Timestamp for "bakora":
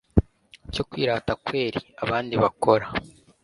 2.43-2.85